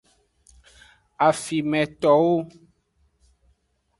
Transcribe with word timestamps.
Afimetowo. 1.29 2.35